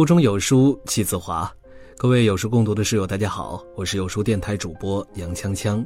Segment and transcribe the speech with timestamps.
[0.00, 1.54] 腹中有书气自华，
[1.98, 5.84] 各位有书共读的室友，大家好，我是有书电台主播杨锵锵，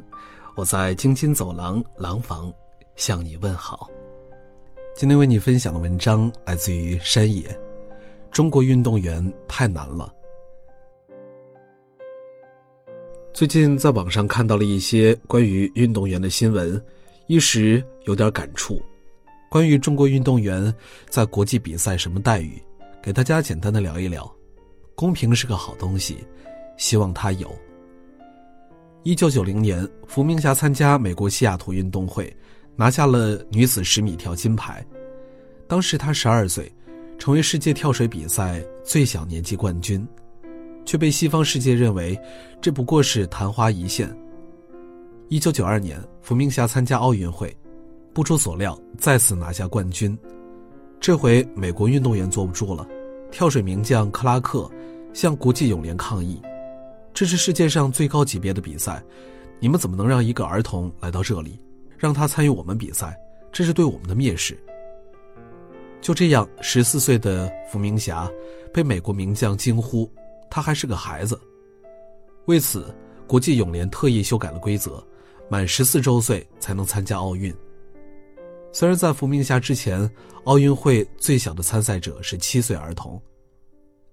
[0.54, 2.54] 我在京津走廊廊坊
[2.94, 3.90] 向你问好。
[4.94, 7.44] 今天为你分享的文章来自于山野，
[8.30, 10.14] 中国运动员太难了。
[13.32, 16.80] 最近在网上看到了一些关于运动员的新闻，
[17.26, 18.80] 一时有点感触。
[19.50, 20.72] 关于中国运动员
[21.08, 22.62] 在国际比赛什么待遇？
[23.04, 24.34] 给大家简单的聊一聊，
[24.94, 26.26] 公平是个好东西，
[26.78, 27.54] 希望它有。
[29.02, 32.34] 一九九零年，伏明霞参加美国西雅图运动会，
[32.76, 34.82] 拿下了女子十米跳金牌。
[35.68, 36.72] 当时她十二岁，
[37.18, 40.08] 成为世界跳水比赛最小年纪冠军，
[40.86, 42.18] 却被西方世界认为
[42.58, 44.10] 这不过是昙花一现。
[45.28, 47.54] 一九九二年，伏明霞参加奥运会，
[48.14, 50.18] 不出所料再次拿下冠军。
[51.04, 52.88] 这回美国运动员坐不住了，
[53.30, 54.70] 跳水名将克拉克
[55.12, 56.40] 向国际泳联抗议
[57.12, 59.04] ：“这是世界上最高级别的比赛，
[59.60, 61.60] 你们怎么能让一个儿童来到这里，
[61.98, 63.14] 让他参与我们比赛？
[63.52, 64.58] 这是对我们的蔑视。”
[66.00, 68.26] 就这样，十四岁的伏明霞
[68.72, 70.10] 被美国名将惊呼
[70.48, 71.38] ：“他还是个孩子。”
[72.48, 72.86] 为此，
[73.26, 75.06] 国际泳联特意修改了规则，
[75.50, 77.54] 满十四周岁才能参加奥运。
[78.74, 80.10] 虽然在伏明霞之前，
[80.46, 83.22] 奥运会最小的参赛者是七岁儿童。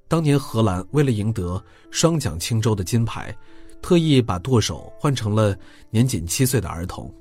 [0.07, 3.35] 当年荷兰为了赢得双桨轻舟的金牌，
[3.81, 5.57] 特意把舵手换成了
[5.89, 7.11] 年仅七岁的儿童。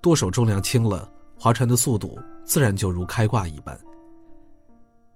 [0.00, 3.78] 舵手重量轻了，划船的速度自然就如开挂一般。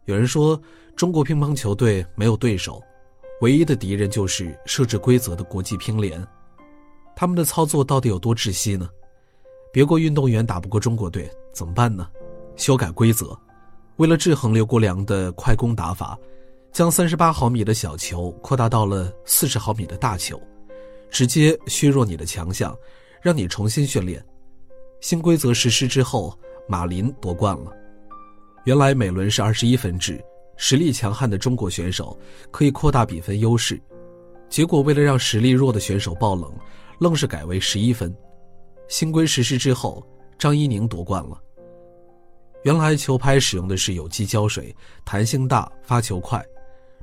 [0.04, 0.58] 有人说，
[0.94, 2.80] 中国乒乓球队没有对手，
[3.40, 6.24] 唯一的敌人就是设置规则的国际乒联。
[7.16, 8.88] 他们的操作到底有多窒息呢？
[9.76, 12.08] 别国运动员打不过中国队怎么办呢？
[12.56, 13.38] 修改规则，
[13.96, 16.18] 为了制衡刘国梁的快攻打法，
[16.72, 20.40] 将三十八毫米的小球扩大到了四十毫米的大球，
[21.10, 22.74] 直接削弱你的强项，
[23.20, 24.24] 让你重新训练。
[25.02, 26.34] 新规则实施之后，
[26.66, 27.70] 马林夺冠了。
[28.64, 30.18] 原来每轮是二十一分制，
[30.56, 32.18] 实力强悍的中国选手
[32.50, 33.78] 可以扩大比分优势，
[34.48, 36.50] 结果为了让实力弱的选手爆冷，
[36.98, 38.10] 愣是改为十一分。
[38.88, 40.04] 新规实施之后，
[40.38, 41.40] 张怡宁夺冠了。
[42.62, 44.74] 原来球拍使用的是有机胶水，
[45.04, 46.44] 弹性大，发球快，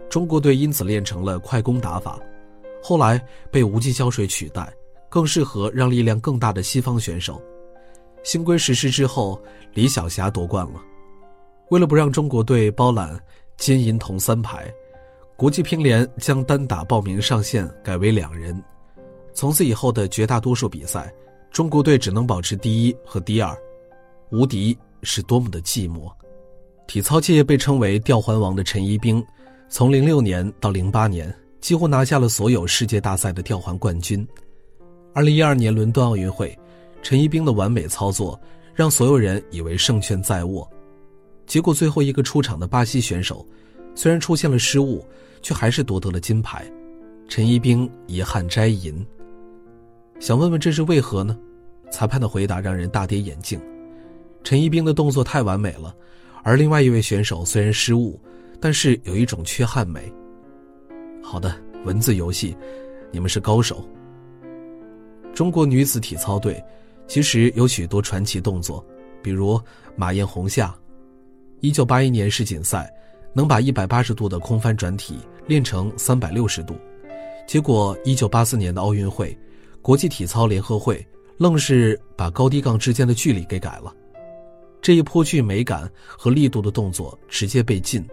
[0.09, 2.19] 中国队因此练成了快攻打法。
[2.81, 3.21] 后来
[3.51, 4.73] 被无机胶水取代，
[5.09, 7.41] 更适合让力量更大的西方选手。
[8.23, 9.41] 新规实施之后，
[9.73, 10.81] 李晓霞夺冠了。
[11.69, 13.17] 为了不让中国队包揽
[13.57, 14.69] 金银铜三牌，
[15.37, 18.61] 国际乒联将单打报名上限改为两人。
[19.33, 21.13] 从此以后的绝大多数比赛。
[21.53, 23.55] 中国队只能保持第一和第二，
[24.31, 26.11] 无敌是多么的寂寞。
[26.87, 29.23] 体操界被称为“吊环王”的陈一冰，
[29.69, 31.31] 从零六年到零八年，
[31.61, 34.27] 几乎拿下了所有世界大赛的吊环冠军。
[35.13, 36.57] 二零一二年伦敦奥运会，
[37.03, 38.39] 陈一冰的完美操作
[38.73, 40.67] 让所有人以为胜券在握，
[41.45, 43.45] 结果最后一个出场的巴西选手，
[43.93, 45.05] 虽然出现了失误，
[45.43, 46.65] 却还是夺得了金牌。
[47.29, 49.05] 陈一冰遗憾摘银。
[50.19, 51.37] 想问问这是为何呢？
[51.91, 53.59] 裁判的回答让人大跌眼镜。
[54.43, 55.95] 陈一冰的动作太完美了，
[56.43, 58.19] 而另外一位选手虽然失误，
[58.59, 60.11] 但是有一种缺憾美。
[61.21, 62.55] 好的，文字游戏，
[63.11, 63.87] 你们是高手。
[65.33, 66.63] 中国女子体操队
[67.07, 68.85] 其实有许多传奇动作，
[69.21, 69.59] 比如
[69.95, 70.73] 马艳红夏，
[71.59, 72.91] 一九八一年世锦赛
[73.33, 76.75] 能把一百八十度的空翻转体练成三百六十度，
[77.47, 79.37] 结果一九八四年的奥运会。
[79.83, 81.05] 国际体操联合会
[81.37, 83.93] 愣是把高低杠之间的距离给改了，
[84.81, 88.07] 这一颇具美感和力度的动作直接被禁。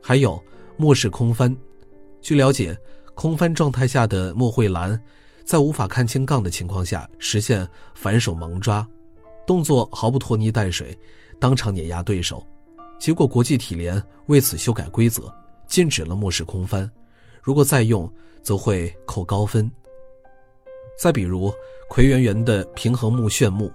[0.00, 0.40] 还有
[0.76, 1.54] 末式空翻，
[2.20, 2.78] 据了解，
[3.16, 4.98] 空翻状态下的莫慧兰，
[5.44, 8.86] 在无法看清杠的情况下实现反手猛抓，
[9.48, 10.96] 动作毫不拖泥带水，
[11.40, 12.46] 当场碾压对手。
[13.00, 15.22] 结果国际体联为此修改规则，
[15.66, 16.88] 禁止了末式空翻，
[17.42, 18.08] 如果再用，
[18.44, 19.68] 则会扣高分。
[20.96, 21.52] 再比如，
[21.88, 23.70] 奎圆圆的平衡木炫目，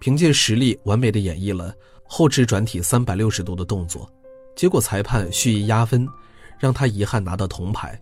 [0.00, 1.74] 凭借实力完美的演绎了
[2.04, 4.10] 后置转体三百六十度的动作，
[4.54, 6.08] 结果裁判蓄意压分，
[6.58, 8.00] 让他遗憾拿到铜牌。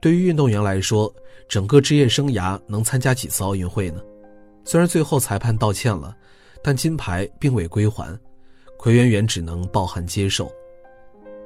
[0.00, 1.12] 对于运动员来说，
[1.48, 4.00] 整个职业生涯能参加几次奥运会呢？
[4.64, 6.16] 虽然最后裁判道歉了，
[6.62, 8.18] 但金牌并未归还，
[8.78, 10.50] 奎圆圆只能抱憾接受。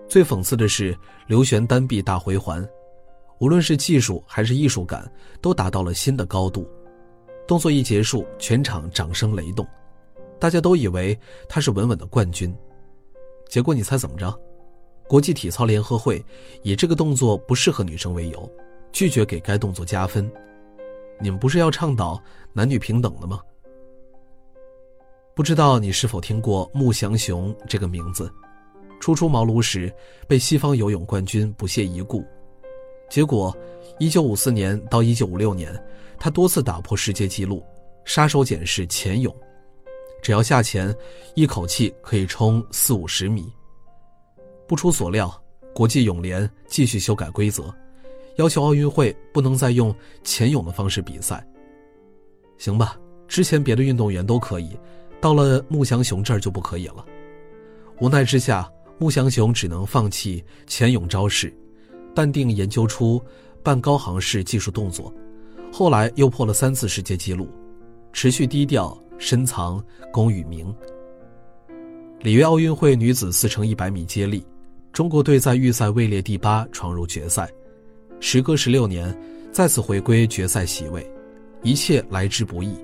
[0.09, 0.97] 最讽刺的是，
[1.27, 2.63] 刘璇单臂大回环。
[3.39, 5.11] 无论是技术还是艺术感，
[5.41, 6.69] 都达到了新的高度。
[7.47, 9.67] 动作一结束，全场掌声雷动，
[10.39, 12.55] 大家都以为他是稳稳的冠军。
[13.49, 14.35] 结果你猜怎么着？
[15.07, 16.25] 国际体操联合会
[16.63, 18.51] 以这个动作不适合女生为由，
[18.93, 20.31] 拒绝给该动作加分。
[21.21, 22.19] 你们不是要倡导
[22.55, 23.41] 男女平等的吗？
[25.35, 28.33] 不知道你是否听过穆祥雄这个名字？
[29.01, 29.93] 初出茅庐时
[30.27, 32.25] 被西方游泳冠军不屑一顾，
[33.09, 33.57] 结果
[34.01, 35.85] ，1954年到1956年，
[36.19, 37.63] 他多次打破世界纪录，
[38.05, 39.35] 杀手锏是潜泳，
[40.23, 40.95] 只要下潜，
[41.35, 43.53] 一口气可以冲四五十米。
[44.67, 45.33] 不出所料，
[45.75, 47.73] 国际泳联继续修改规则，
[48.37, 51.47] 要求奥运会不能再用潜泳的方式比赛。
[52.59, 52.99] 行吧，
[53.29, 54.77] 之前别的运动员都可以，
[55.21, 57.05] 到了穆祥雄这儿就不可以了。
[58.01, 58.69] 无奈之下。
[58.97, 61.53] 穆祥雄只能放弃潜泳招式，
[62.15, 63.21] 淡定研究出
[63.63, 65.13] 半高航式技术动作，
[65.73, 67.49] 后来又破了三次世界纪录，
[68.13, 69.83] 持续低调深藏
[70.13, 70.75] 功与名。
[72.21, 74.47] 里约奥运会女子四乘一百米接力，
[74.93, 77.51] 中国队在预赛位列第八，闯入决赛，
[78.21, 79.15] 时隔十六年
[79.53, 81.05] 再次回归决赛席位，
[81.63, 82.75] 一切来之不易。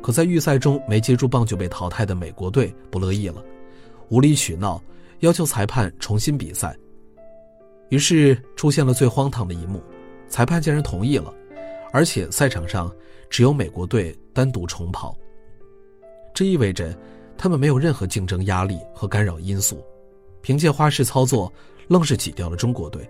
[0.00, 3.44] 可在预赛中没接住棒就被淘汰的美国队不乐意了，
[4.08, 4.80] 无理取闹。
[5.20, 6.76] 要求裁判重新比赛，
[7.88, 9.82] 于是出现了最荒唐的一幕：
[10.28, 11.32] 裁判竟然同意了，
[11.92, 12.92] 而且赛场上
[13.30, 15.16] 只有美国队单独重跑。
[16.34, 16.96] 这意味着
[17.38, 19.84] 他们没有任何竞争压力和干扰因素，
[20.42, 21.52] 凭借花式操作
[21.88, 23.08] 愣是挤掉了中国队。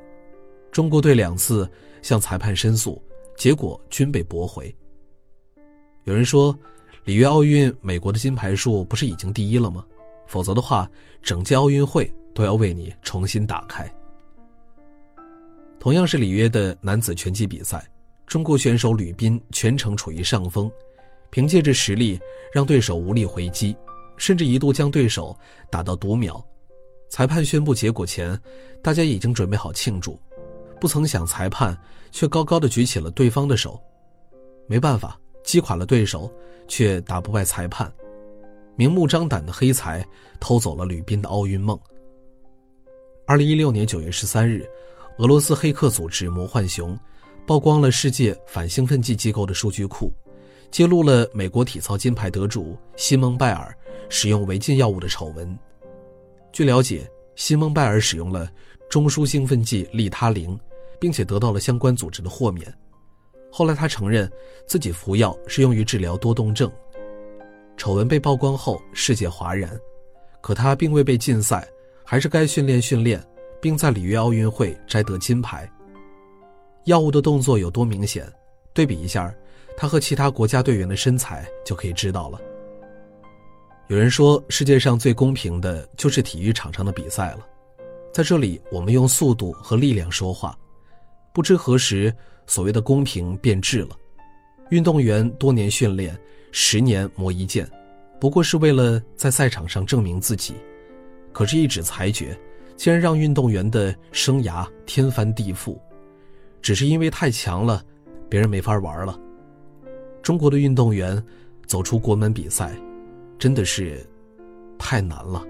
[0.70, 1.68] 中国队两次
[2.02, 3.02] 向裁判申诉，
[3.36, 4.74] 结果均被驳回。
[6.04, 6.56] 有人说，
[7.04, 9.84] 里约奥运美国的金牌数不是已经第一了吗？
[10.26, 10.88] 否则的话，
[11.22, 13.90] 整届奥运会都要为你重新打开。
[15.86, 17.88] 同样是里约的男子拳击比赛，
[18.26, 20.68] 中国选手吕斌全程处于上风，
[21.30, 22.18] 凭借着实力
[22.52, 23.76] 让对手无力回击，
[24.16, 25.32] 甚至一度将对手
[25.70, 26.44] 打到读秒。
[27.08, 28.36] 裁判宣布结果前，
[28.82, 30.18] 大家已经准备好庆祝，
[30.80, 31.78] 不曾想裁判
[32.10, 33.80] 却高高的举起了对方的手。
[34.66, 36.28] 没办法，击垮了对手，
[36.66, 37.88] 却打不败裁判。
[38.74, 40.04] 明目张胆的黑财
[40.40, 41.78] 偷走了吕斌的奥运梦。
[43.24, 44.68] 二零一六年九月十三日，
[45.18, 46.98] 俄罗斯黑客组织“魔幻熊”
[47.46, 50.12] 曝光了世界反兴奋剂机构的数据库，
[50.70, 53.74] 揭露了美国体操金牌得主西蒙拜尔
[54.10, 55.58] 使用违禁药物的丑闻。
[56.52, 58.50] 据了解，西蒙拜尔使用了
[58.90, 60.58] 中枢兴奋剂利他灵，
[61.00, 62.70] 并且得到了相关组织的豁免。
[63.50, 64.30] 后来，他承认
[64.66, 66.70] 自己服药是用于治疗多动症。
[67.78, 69.80] 丑闻被曝光后，世界哗然，
[70.42, 71.66] 可他并未被禁赛，
[72.04, 73.22] 还是该训练训练，
[73.66, 75.68] 并在里约奥运会摘得金牌。
[76.84, 78.32] 药物的动作有多明显？
[78.72, 79.34] 对比一下，
[79.76, 82.40] 他和其他国家队员的身材就可以知道了。
[83.88, 87.40] 有人说，世界上最公平的就是体育场上的比赛了，
[88.12, 90.56] 在这里，我们用速度和力量说话。
[91.32, 92.14] 不知何时，
[92.46, 93.98] 所谓的公平变质了，
[94.70, 96.16] 运动员多年训练。
[96.52, 97.68] 十年磨一剑，
[98.20, 100.54] 不过是为了在赛场上证明自己。
[101.32, 102.38] 可是，一纸裁决
[102.76, 105.78] 竟然让运动员的生涯天翻地覆，
[106.60, 107.82] 只是因为太强了，
[108.28, 109.18] 别人没法玩了。
[110.22, 111.22] 中国的运动员
[111.66, 112.72] 走出国门比赛，
[113.38, 114.04] 真的是
[114.78, 115.42] 太难了。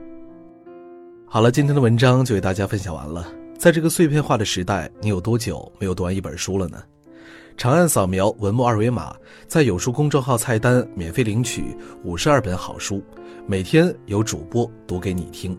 [1.26, 3.26] 好了，今天的文章就为大家分享完了。
[3.58, 6.82] 在这个碎片化的时代，你有多久没有读完一本书了呢？
[7.56, 9.16] 长按扫描文末二维码，
[9.48, 11.74] 在有书公众号菜单免费领取
[12.04, 13.02] 五十二本好书，
[13.46, 15.58] 每天有主播读给你听。